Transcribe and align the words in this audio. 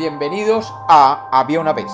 Bienvenidos 0.00 0.74
a 0.88 1.28
Había 1.30 1.60
una 1.60 1.74
vez. 1.74 1.92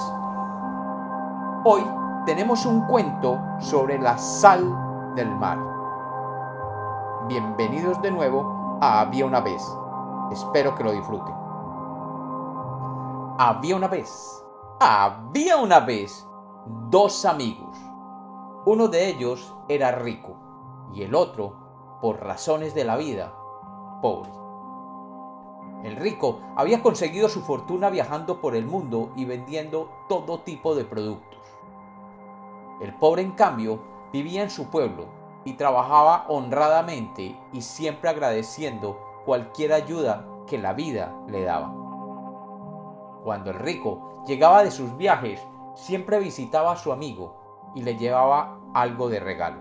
Hoy 1.64 1.82
tenemos 2.24 2.64
un 2.64 2.86
cuento 2.86 3.36
sobre 3.58 3.98
la 3.98 4.16
sal 4.16 5.12
del 5.16 5.28
mar. 5.34 5.58
Bienvenidos 7.26 8.00
de 8.02 8.12
nuevo 8.12 8.78
a 8.80 9.00
Había 9.00 9.26
una 9.26 9.40
vez. 9.40 9.60
Espero 10.30 10.76
que 10.76 10.84
lo 10.84 10.92
disfruten. 10.92 11.34
Había 13.40 13.74
una 13.74 13.88
vez. 13.88 14.40
Había 14.78 15.56
una 15.56 15.80
vez 15.80 16.28
dos 16.88 17.24
amigos. 17.24 17.76
Uno 18.66 18.86
de 18.86 19.08
ellos 19.08 19.52
era 19.66 19.90
rico 19.90 20.36
y 20.92 21.02
el 21.02 21.12
otro, 21.12 21.98
por 22.00 22.22
razones 22.22 22.72
de 22.72 22.84
la 22.84 22.94
vida, 22.94 23.34
pobre. 24.00 24.45
El 25.86 25.94
rico 25.94 26.40
había 26.56 26.82
conseguido 26.82 27.28
su 27.28 27.42
fortuna 27.42 27.90
viajando 27.90 28.40
por 28.40 28.56
el 28.56 28.66
mundo 28.66 29.12
y 29.14 29.24
vendiendo 29.24 29.88
todo 30.08 30.40
tipo 30.40 30.74
de 30.74 30.84
productos. 30.84 31.38
El 32.80 32.92
pobre, 32.94 33.22
en 33.22 33.30
cambio, 33.30 33.78
vivía 34.12 34.42
en 34.42 34.50
su 34.50 34.66
pueblo 34.66 35.06
y 35.44 35.52
trabajaba 35.52 36.26
honradamente 36.26 37.38
y 37.52 37.60
siempre 37.60 38.10
agradeciendo 38.10 38.98
cualquier 39.24 39.72
ayuda 39.72 40.26
que 40.48 40.58
la 40.58 40.72
vida 40.72 41.14
le 41.28 41.44
daba. 41.44 41.72
Cuando 43.22 43.50
el 43.50 43.56
rico 43.60 44.24
llegaba 44.26 44.64
de 44.64 44.72
sus 44.72 44.96
viajes, 44.96 45.40
siempre 45.76 46.18
visitaba 46.18 46.72
a 46.72 46.76
su 46.76 46.92
amigo 46.92 47.70
y 47.76 47.82
le 47.82 47.96
llevaba 47.96 48.58
algo 48.74 49.08
de 49.08 49.20
regalo. 49.20 49.60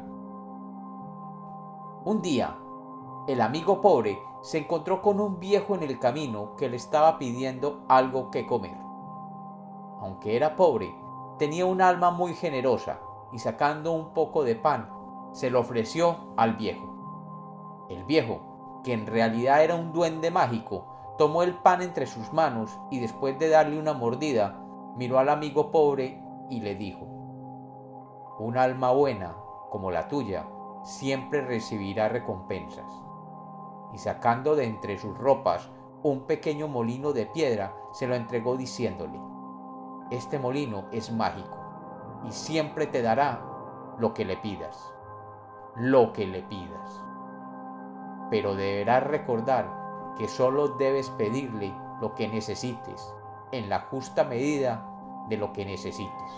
Un 2.04 2.24
día, 2.24 2.58
el 3.28 3.42
amigo 3.42 3.82
pobre 3.82 4.22
se 4.42 4.60
encontró 4.60 5.02
con 5.02 5.20
un 5.20 5.40
viejo 5.40 5.74
en 5.74 5.82
el 5.82 5.98
camino 5.98 6.56
que 6.58 6.70
le 6.70 6.78
estaba 6.78 7.18
pidiendo 7.18 7.84
algo 7.88 8.30
que 8.30 8.46
comer. 8.46 8.78
Aunque 10.00 10.36
era 10.36 10.56
pobre, 10.56 10.94
tenía 11.40 11.66
un 11.66 11.82
alma 11.82 12.12
muy 12.12 12.36
generosa 12.36 13.00
y 13.32 13.40
sacando 13.40 13.94
un 13.94 14.14
poco 14.14 14.44
de 14.44 14.56
pan, 14.56 14.92
se 15.32 15.50
lo 15.50 15.62
ofreció 15.62 16.36
al 16.38 16.56
viejo. 16.56 17.88
El 17.90 18.04
viejo, 18.04 18.82
que 18.84 18.94
en 18.94 19.08
realidad 19.08 19.64
era 19.64 19.74
un 19.74 19.92
duende 19.92 20.30
mágico, 20.30 20.86
tomó 21.18 21.42
el 21.42 21.56
pan 21.56 21.82
entre 21.82 22.06
sus 22.06 22.32
manos 22.32 22.78
y 22.92 23.00
después 23.00 23.40
de 23.40 23.50
darle 23.50 23.80
una 23.80 23.94
mordida, 23.94 24.62
miró 24.98 25.18
al 25.18 25.30
amigo 25.30 25.72
pobre 25.72 26.22
y 26.52 26.62
le 26.62 26.76
dijo, 26.76 27.08
Un 28.38 28.56
alma 28.56 28.92
buena 28.92 29.36
como 29.72 29.90
la 29.90 30.08
tuya 30.08 30.48
siempre 30.84 31.42
recibirá 31.42 32.08
recompensas 32.08 32.86
y 33.96 33.98
sacando 33.98 34.58
de 34.58 34.66
entre 34.66 34.98
sus 34.98 35.18
ropas 35.18 35.70
un 36.04 36.28
pequeño 36.28 36.68
molino 36.68 37.14
de 37.14 37.26
piedra, 37.26 37.74
se 37.94 38.08
lo 38.08 38.16
entregó 38.16 38.58
diciéndole, 38.58 39.20
Este 40.12 40.38
molino 40.38 40.86
es 40.92 41.12
mágico 41.12 41.58
y 42.28 42.32
siempre 42.32 42.88
te 42.88 43.02
dará 43.02 43.42
lo 43.98 44.14
que 44.14 44.26
le 44.26 44.36
pidas, 44.36 44.94
lo 45.76 46.12
que 46.12 46.28
le 46.28 46.44
pidas. 46.44 47.02
Pero 48.30 48.54
deberás 48.56 49.04
recordar 49.04 50.14
que 50.18 50.28
solo 50.28 50.68
debes 50.68 51.10
pedirle 51.12 51.74
lo 52.02 52.16
que 52.16 52.28
necesites, 52.28 53.16
en 53.54 53.70
la 53.70 53.80
justa 53.80 54.26
medida 54.26 54.86
de 55.30 55.38
lo 55.38 55.54
que 55.54 55.66
necesites. 55.66 56.32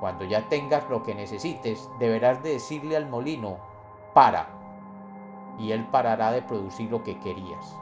Cuando 0.00 0.24
ya 0.24 0.48
tengas 0.48 0.90
lo 0.90 1.04
que 1.04 1.14
necesites, 1.14 1.88
deberás 2.00 2.42
decirle 2.42 2.96
al 2.96 3.08
molino, 3.08 3.58
para, 4.12 4.61
y 5.58 5.72
él 5.72 5.86
parará 5.88 6.32
de 6.32 6.42
producir 6.42 6.90
lo 6.90 7.02
que 7.02 7.18
querías. 7.20 7.76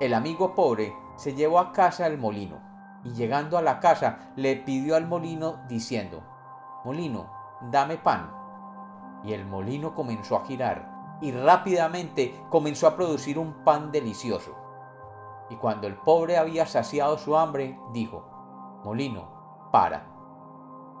El 0.00 0.14
amigo 0.14 0.54
pobre 0.54 0.94
se 1.16 1.34
llevó 1.34 1.58
a 1.58 1.72
casa 1.72 2.06
el 2.06 2.18
molino 2.18 2.60
y 3.04 3.12
llegando 3.12 3.56
a 3.56 3.62
la 3.62 3.80
casa 3.80 4.32
le 4.36 4.56
pidió 4.56 4.96
al 4.96 5.06
molino 5.06 5.62
diciendo, 5.68 6.22
Molino, 6.84 7.26
dame 7.70 7.96
pan. 7.96 8.30
Y 9.24 9.32
el 9.32 9.46
molino 9.46 9.94
comenzó 9.94 10.36
a 10.36 10.44
girar 10.44 11.18
y 11.20 11.32
rápidamente 11.32 12.44
comenzó 12.50 12.86
a 12.86 12.96
producir 12.96 13.38
un 13.38 13.64
pan 13.64 13.90
delicioso. 13.90 14.54
Y 15.48 15.56
cuando 15.56 15.86
el 15.86 15.96
pobre 15.96 16.36
había 16.36 16.66
saciado 16.66 17.16
su 17.18 17.36
hambre, 17.36 17.78
dijo, 17.92 18.24
Molino, 18.84 19.68
para. 19.72 20.06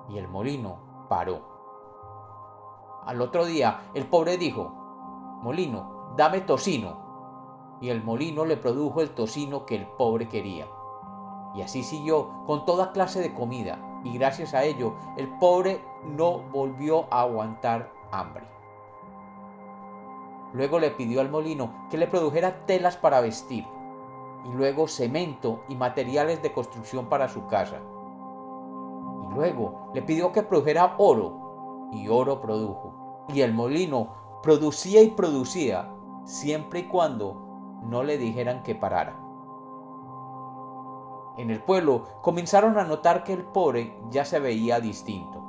Y 0.08 0.18
el 0.18 0.28
molino 0.28 1.06
paró. 1.08 1.56
Al 3.04 3.20
otro 3.20 3.44
día, 3.44 3.90
el 3.94 4.06
pobre 4.06 4.38
dijo, 4.38 4.72
Molino, 5.42 5.95
dame 6.16 6.40
tocino. 6.40 7.04
Y 7.80 7.90
el 7.90 8.02
molino 8.02 8.44
le 8.44 8.56
produjo 8.56 9.02
el 9.02 9.10
tocino 9.10 9.66
que 9.66 9.76
el 9.76 9.86
pobre 9.86 10.28
quería. 10.28 10.66
Y 11.54 11.62
así 11.62 11.82
siguió 11.82 12.44
con 12.46 12.64
toda 12.64 12.92
clase 12.92 13.20
de 13.20 13.34
comida, 13.34 13.78
y 14.04 14.16
gracias 14.16 14.54
a 14.54 14.64
ello 14.64 14.94
el 15.16 15.28
pobre 15.38 15.80
no 16.04 16.38
volvió 16.38 17.06
a 17.10 17.22
aguantar 17.22 17.92
hambre. 18.12 18.46
Luego 20.52 20.78
le 20.78 20.90
pidió 20.90 21.20
al 21.20 21.30
molino 21.30 21.86
que 21.90 21.98
le 21.98 22.06
produjera 22.06 22.64
telas 22.66 22.96
para 22.96 23.20
vestir, 23.20 23.66
y 24.44 24.52
luego 24.52 24.88
cemento 24.88 25.60
y 25.68 25.74
materiales 25.74 26.42
de 26.42 26.52
construcción 26.52 27.06
para 27.06 27.28
su 27.28 27.46
casa. 27.46 27.80
Y 29.24 29.34
luego 29.34 29.90
le 29.92 30.02
pidió 30.02 30.32
que 30.32 30.42
produjera 30.42 30.94
oro, 30.98 31.88
y 31.92 32.08
oro 32.08 32.40
produjo. 32.40 33.26
Y 33.28 33.40
el 33.40 33.52
molino 33.52 34.40
producía 34.42 35.02
y 35.02 35.10
producía 35.10 35.90
siempre 36.26 36.80
y 36.80 36.88
cuando 36.88 37.80
no 37.84 38.02
le 38.02 38.18
dijeran 38.18 38.62
que 38.62 38.74
parara. 38.74 39.16
En 41.38 41.50
el 41.50 41.62
pueblo 41.62 42.04
comenzaron 42.22 42.78
a 42.78 42.84
notar 42.84 43.22
que 43.22 43.32
el 43.32 43.44
pobre 43.44 43.96
ya 44.10 44.24
se 44.24 44.40
veía 44.40 44.80
distinto, 44.80 45.42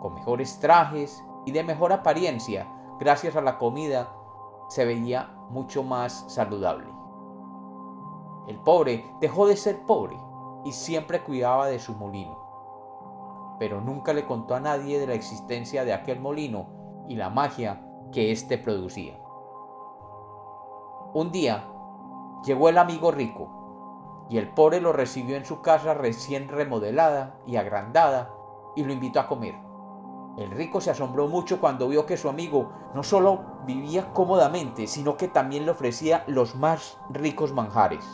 con 0.00 0.14
mejores 0.14 0.58
trajes 0.60 1.24
y 1.44 1.52
de 1.52 1.62
mejor 1.62 1.92
apariencia, 1.92 2.66
gracias 2.98 3.36
a 3.36 3.42
la 3.42 3.58
comida 3.58 4.12
se 4.68 4.84
veía 4.84 5.34
mucho 5.50 5.82
más 5.82 6.24
saludable. 6.28 6.86
El 8.46 8.58
pobre 8.60 9.04
dejó 9.20 9.46
de 9.46 9.56
ser 9.56 9.84
pobre 9.84 10.16
y 10.64 10.72
siempre 10.72 11.22
cuidaba 11.22 11.66
de 11.66 11.78
su 11.78 11.94
molino, 11.94 13.56
pero 13.58 13.80
nunca 13.80 14.14
le 14.14 14.24
contó 14.24 14.54
a 14.54 14.60
nadie 14.60 14.98
de 14.98 15.06
la 15.06 15.14
existencia 15.14 15.84
de 15.84 15.92
aquel 15.92 16.20
molino 16.20 16.66
y 17.08 17.16
la 17.16 17.28
magia 17.28 17.84
que 18.12 18.32
éste 18.32 18.56
producía. 18.56 19.23
Un 21.14 21.30
día 21.30 21.64
llegó 22.44 22.68
el 22.68 22.76
amigo 22.76 23.12
rico 23.12 24.26
y 24.28 24.36
el 24.36 24.48
pobre 24.48 24.80
lo 24.80 24.92
recibió 24.92 25.36
en 25.36 25.44
su 25.44 25.60
casa 25.62 25.94
recién 25.94 26.48
remodelada 26.48 27.36
y 27.46 27.54
agrandada 27.54 28.34
y 28.74 28.82
lo 28.82 28.92
invitó 28.92 29.20
a 29.20 29.28
comer. 29.28 29.54
El 30.36 30.50
rico 30.50 30.80
se 30.80 30.90
asombró 30.90 31.28
mucho 31.28 31.60
cuando 31.60 31.86
vio 31.86 32.04
que 32.04 32.16
su 32.16 32.28
amigo 32.28 32.72
no 32.96 33.04
solo 33.04 33.44
vivía 33.64 34.12
cómodamente, 34.12 34.88
sino 34.88 35.16
que 35.16 35.28
también 35.28 35.66
le 35.66 35.70
ofrecía 35.70 36.24
los 36.26 36.56
más 36.56 36.98
ricos 37.10 37.52
manjares. 37.52 38.04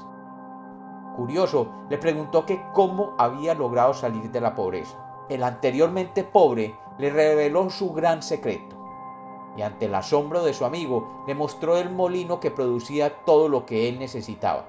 Curioso, 1.16 1.72
le 1.88 1.96
preguntó 1.96 2.44
que 2.44 2.62
cómo 2.74 3.14
había 3.16 3.54
logrado 3.54 3.94
salir 3.94 4.30
de 4.30 4.42
la 4.42 4.54
pobreza. 4.54 4.98
El 5.30 5.42
anteriormente 5.42 6.22
pobre 6.22 6.78
le 6.98 7.08
reveló 7.08 7.70
su 7.70 7.94
gran 7.94 8.22
secreto 8.22 8.79
y 9.56 9.62
ante 9.62 9.86
el 9.86 9.94
asombro 9.94 10.42
de 10.42 10.54
su 10.54 10.64
amigo 10.64 11.24
le 11.26 11.34
mostró 11.34 11.76
el 11.76 11.90
molino 11.90 12.40
que 12.40 12.50
producía 12.50 13.24
todo 13.24 13.48
lo 13.48 13.66
que 13.66 13.88
él 13.88 13.98
necesitaba. 13.98 14.66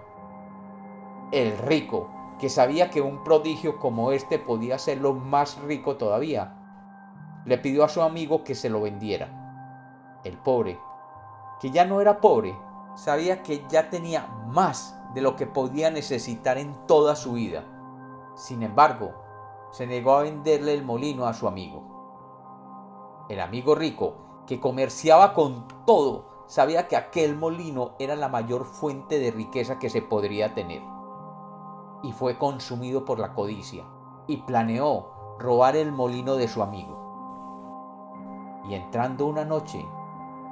El 1.31 1.57
rico, 1.57 2.09
que 2.39 2.49
sabía 2.49 2.89
que 2.89 3.01
un 3.01 3.23
prodigio 3.23 3.79
como 3.79 4.11
este 4.11 4.39
podía 4.39 4.75
hacerlo 4.75 5.13
más 5.13 5.59
rico 5.61 5.97
todavía, 5.97 6.57
le 7.45 7.57
pidió 7.57 7.83
a 7.83 7.89
su 7.89 8.01
amigo 8.01 8.43
que 8.43 8.55
se 8.55 8.69
lo 8.69 8.81
vendiera. 8.81 10.19
El 10.23 10.37
pobre, 10.37 10.79
que 11.59 11.71
ya 11.71 11.85
no 11.85 12.01
era 12.01 12.19
pobre, 12.19 12.57
sabía 12.95 13.43
que 13.43 13.63
ya 13.69 13.89
tenía 13.89 14.27
más 14.47 14.97
de 15.13 15.22
lo 15.22 15.35
que 15.35 15.45
podía 15.47 15.91
necesitar 15.91 16.57
en 16.57 16.75
toda 16.87 17.16
su 17.16 17.34
vida. 17.34 17.63
Sin 18.35 18.63
embargo, 18.63 19.13
se 19.72 19.87
negó 19.87 20.16
a 20.16 20.23
venderle 20.23 20.73
el 20.73 20.84
molino 20.84 21.27
a 21.27 21.34
su 21.34 21.47
amigo. 21.47 23.25
El 23.29 23.39
amigo 23.39 23.75
rico 23.75 24.30
que 24.47 24.59
comerciaba 24.59 25.34
con 25.34 25.67
todo, 25.85 26.26
sabía 26.47 26.88
que 26.88 26.97
aquel 26.97 27.38
molino 27.38 27.93
era 27.99 28.16
la 28.16 28.28
mayor 28.28 28.66
fuente 28.66 29.20
de 29.20 29.32
riqueza 29.32 29.79
que 29.79 29.90
se 29.90 30.02
podría 30.02 30.53
tener. 30.53 30.82
Y 32.03 32.11
fue 32.11 32.38
consumido 32.38 33.05
por 33.05 33.20
la 33.20 33.34
codicia, 33.34 33.85
y 34.28 34.38
planeó 34.38 35.38
robar 35.40 35.76
el 35.76 35.91
molino 35.91 36.35
de 36.35 36.47
su 36.47 36.61
amigo. 36.61 36.97
Y 38.67 38.76
entrando 38.76 39.26
una 39.26 39.46
noche, 39.46 39.85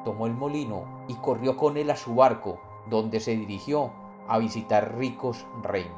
tomó 0.04 0.26
el 0.28 0.34
molino 0.34 0.84
y 1.08 1.16
corrió 1.16 1.58
con 1.58 1.78
él 1.78 1.90
a 1.92 1.96
su 1.96 2.16
barco, 2.16 2.60
donde 2.90 3.20
se 3.20 3.36
dirigió 3.36 3.92
a 4.28 4.38
visitar 4.38 4.96
ricos 4.96 5.46
reinos. 5.62 5.98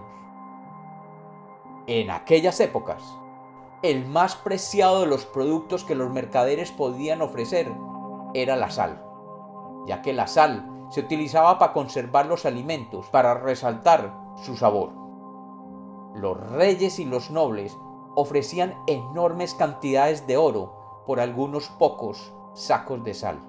En 1.88 2.12
aquellas 2.12 2.60
épocas, 2.60 3.18
el 3.84 4.06
más 4.06 4.36
preciado 4.36 5.02
de 5.02 5.08
los 5.08 5.26
productos 5.26 5.84
que 5.84 5.96
los 5.96 6.12
mercaderes 6.12 6.72
podían 6.72 7.22
ofrecer 7.22 7.72
era 8.36 8.56
la 8.56 8.70
sal, 8.70 9.04
ya 9.88 10.04
que 10.04 10.14
la 10.14 10.28
sal 10.28 10.86
se 10.92 11.00
utilizaba 11.00 11.58
para 11.58 11.74
conservar 11.74 12.28
los 12.28 12.46
alimentos, 12.46 13.08
para 13.08 13.34
resaltar 13.34 14.14
su 14.44 14.56
sabor. 14.56 14.92
los 16.14 16.38
reyes 16.52 17.00
y 17.00 17.06
los 17.06 17.32
nobles 17.32 17.78
ofrecían 18.16 18.76
enormes 18.86 19.56
cantidades 19.56 20.28
de 20.28 20.36
oro 20.36 21.04
por 21.08 21.20
algunos 21.20 21.70
pocos 21.70 22.34
sacos 22.54 23.04
de 23.04 23.14
sal. 23.14 23.40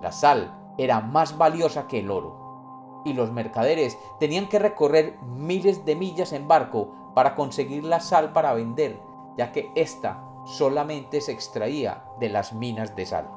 La 0.00 0.12
sal 0.12 0.72
era 0.78 1.00
más 1.00 1.36
valiosa 1.36 1.88
que 1.88 1.98
el 1.98 2.10
oro, 2.10 3.02
y 3.04 3.12
los 3.12 3.32
mercaderes 3.32 3.98
tenían 4.18 4.48
que 4.48 4.58
recorrer 4.60 5.18
miles 5.22 5.84
de 5.84 5.96
millas 5.96 6.32
en 6.32 6.46
barco 6.46 6.92
para 7.14 7.34
conseguir 7.34 7.84
la 7.84 8.00
sal 8.00 8.32
para 8.32 8.54
vender, 8.54 9.00
ya 9.36 9.52
que 9.52 9.70
ésta 9.74 10.24
solamente 10.44 11.20
se 11.20 11.32
extraía 11.32 12.04
de 12.18 12.28
las 12.28 12.52
minas 12.52 12.96
de 12.96 13.06
sal. 13.06 13.30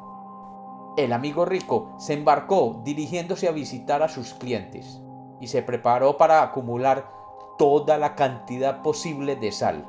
El 0.96 1.12
amigo 1.12 1.46
rico 1.46 1.90
se 1.98 2.14
embarcó 2.14 2.82
dirigiéndose 2.84 3.48
a 3.48 3.52
visitar 3.52 4.04
a 4.04 4.10
sus 4.10 4.34
clientes 4.34 5.02
y 5.40 5.48
se 5.48 5.64
preparó 5.64 6.18
para 6.18 6.44
acumular 6.44 7.12
toda 7.58 7.98
la 7.98 8.16
cantidad 8.16 8.82
posible 8.82 9.36
de 9.36 9.52
sal. 9.52 9.88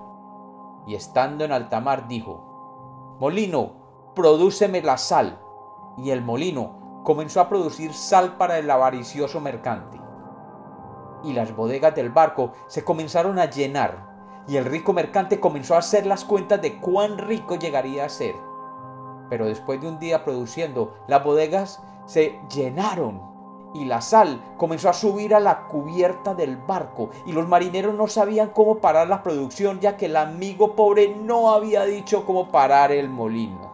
Y 0.87 0.95
estando 0.95 1.45
en 1.45 1.53
alta 1.53 1.81
mar 1.81 2.09
dijo, 2.09 3.17
Molino, 3.21 4.13
prodúceme 4.15 4.83
la 4.83 4.99
sal. 4.99 5.39
Y 5.97 6.11
el 6.11 6.23
molino 6.23 7.03
comenzó 7.05 7.41
a 7.41 7.49
producir 7.49 7.93
sal 7.93 8.37
para 8.37 8.59
el 8.59 8.71
avaricioso 8.71 9.41
mercante. 9.41 10.01
Y 11.23 11.33
las 11.33 11.55
bodegas 11.55 11.95
del 11.95 12.11
barco 12.11 12.53
se 12.67 12.85
comenzaron 12.85 13.39
a 13.39 13.49
llenar, 13.49 14.14
y 14.47 14.57
el 14.57 14.65
rico 14.65 14.93
mercante 14.93 15.41
comenzó 15.41 15.75
a 15.75 15.79
hacer 15.79 16.07
las 16.07 16.25
cuentas 16.25 16.61
de 16.61 16.79
cuán 16.79 17.19
rico 17.19 17.57
llegaría 17.57 18.05
a 18.05 18.09
ser. 18.09 18.35
Pero 19.31 19.47
después 19.47 19.81
de 19.81 19.89
un 19.89 19.99
día 19.99 20.25
produciendo, 20.25 20.95
las 21.09 21.25
bodegas 21.25 21.83
se 22.07 22.39
llenaron 22.55 23.35
y 23.75 23.87
la 23.87 24.01
sal 24.01 24.41
comenzó 24.57 24.89
a 24.89 24.93
subir 24.93 25.35
a 25.35 25.41
la 25.41 25.67
cubierta 25.67 26.35
del 26.35 26.57
barco 26.57 27.11
y 27.27 27.33
los 27.33 27.49
marineros 27.49 27.95
no 27.95 28.07
sabían 28.07 28.51
cómo 28.51 28.79
parar 28.79 29.09
la 29.09 29.23
producción 29.23 29.81
ya 29.81 29.97
que 29.97 30.07
el 30.07 30.17
amigo 30.17 30.77
pobre 30.77 31.15
no 31.15 31.51
había 31.51 31.85
dicho 31.85 32.25
cómo 32.25 32.51
parar 32.53 32.93
el 32.93 33.09
molino. 33.09 33.73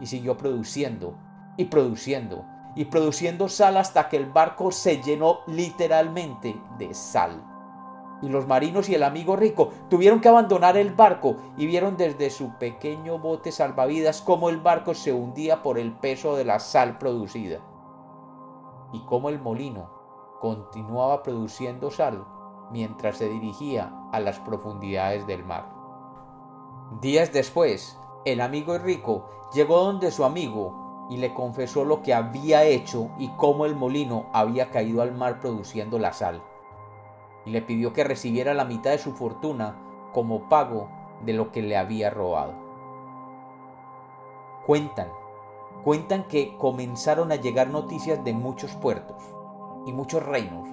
Y 0.00 0.06
siguió 0.06 0.36
produciendo 0.36 1.14
y 1.56 1.66
produciendo 1.66 2.44
y 2.74 2.86
produciendo 2.86 3.48
sal 3.48 3.76
hasta 3.76 4.08
que 4.08 4.16
el 4.16 4.26
barco 4.26 4.72
se 4.72 5.00
llenó 5.00 5.40
literalmente 5.46 6.60
de 6.78 6.94
sal. 6.94 7.51
Y 8.22 8.28
los 8.28 8.46
marinos 8.46 8.88
y 8.88 8.94
el 8.94 9.02
amigo 9.02 9.36
rico 9.36 9.70
tuvieron 9.90 10.20
que 10.20 10.28
abandonar 10.28 10.76
el 10.76 10.94
barco 10.94 11.36
y 11.56 11.66
vieron 11.66 11.96
desde 11.96 12.30
su 12.30 12.56
pequeño 12.58 13.18
bote 13.18 13.52
salvavidas 13.52 14.22
cómo 14.22 14.48
el 14.48 14.58
barco 14.58 14.94
se 14.94 15.12
hundía 15.12 15.62
por 15.62 15.78
el 15.78 15.92
peso 15.92 16.36
de 16.36 16.44
la 16.44 16.60
sal 16.60 16.98
producida 16.98 17.58
y 18.92 19.00
cómo 19.00 19.28
el 19.28 19.40
molino 19.40 19.90
continuaba 20.40 21.22
produciendo 21.22 21.90
sal 21.90 22.24
mientras 22.70 23.18
se 23.18 23.28
dirigía 23.28 23.92
a 24.12 24.20
las 24.20 24.38
profundidades 24.40 25.26
del 25.26 25.44
mar. 25.44 25.68
Días 27.00 27.32
después, 27.32 27.98
el 28.24 28.40
amigo 28.40 28.78
rico 28.78 29.24
llegó 29.52 29.84
donde 29.84 30.10
su 30.10 30.24
amigo 30.24 31.06
y 31.10 31.16
le 31.16 31.34
confesó 31.34 31.84
lo 31.84 32.02
que 32.02 32.14
había 32.14 32.64
hecho 32.64 33.10
y 33.18 33.28
cómo 33.36 33.66
el 33.66 33.74
molino 33.74 34.26
había 34.32 34.70
caído 34.70 35.02
al 35.02 35.12
mar 35.12 35.40
produciendo 35.40 35.98
la 35.98 36.12
sal, 36.12 36.42
y 37.44 37.50
le 37.50 37.62
pidió 37.62 37.92
que 37.92 38.04
recibiera 38.04 38.54
la 38.54 38.64
mitad 38.64 38.90
de 38.90 38.98
su 38.98 39.12
fortuna 39.12 39.76
como 40.12 40.48
pago 40.48 40.88
de 41.24 41.32
lo 41.32 41.52
que 41.52 41.62
le 41.62 41.76
había 41.76 42.10
robado. 42.10 42.54
Cuentan 44.66 45.08
cuentan 45.84 46.28
que 46.28 46.56
comenzaron 46.58 47.32
a 47.32 47.36
llegar 47.36 47.68
noticias 47.68 48.22
de 48.24 48.32
muchos 48.32 48.74
puertos 48.76 49.22
y 49.86 49.92
muchos 49.92 50.24
reinos, 50.24 50.68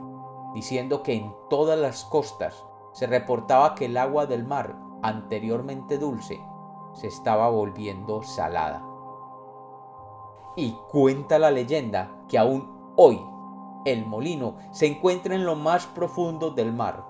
diciendo 0.53 1.01
que 1.01 1.13
en 1.13 1.33
todas 1.49 1.79
las 1.79 2.05
costas 2.05 2.65
se 2.91 3.07
reportaba 3.07 3.75
que 3.75 3.85
el 3.85 3.97
agua 3.97 4.25
del 4.25 4.45
mar, 4.45 4.75
anteriormente 5.01 5.97
dulce, 5.97 6.39
se 6.93 7.07
estaba 7.07 7.49
volviendo 7.49 8.21
salada. 8.21 8.85
Y 10.55 10.73
cuenta 10.91 11.39
la 11.39 11.51
leyenda 11.51 12.11
que 12.27 12.37
aún 12.37 12.93
hoy 12.95 13.19
el 13.85 14.05
molino 14.05 14.57
se 14.71 14.87
encuentra 14.87 15.35
en 15.35 15.45
lo 15.45 15.55
más 15.55 15.85
profundo 15.87 16.51
del 16.51 16.73
mar, 16.73 17.05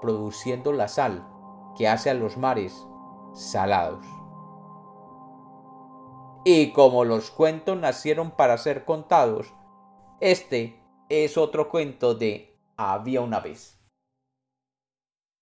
produciendo 0.00 0.72
la 0.72 0.88
sal 0.88 1.26
que 1.76 1.88
hace 1.88 2.10
a 2.10 2.14
los 2.14 2.36
mares 2.36 2.86
salados. 3.32 4.04
Y 6.44 6.72
como 6.72 7.04
los 7.04 7.30
cuentos 7.30 7.76
nacieron 7.78 8.30
para 8.30 8.58
ser 8.58 8.84
contados, 8.84 9.52
este 10.20 10.80
es 11.08 11.36
otro 11.36 11.68
cuento 11.68 12.14
de 12.14 12.58
Había 12.76 13.20
una 13.20 13.40
vez. 13.40 13.77